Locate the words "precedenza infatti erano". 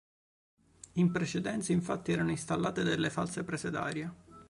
1.11-2.31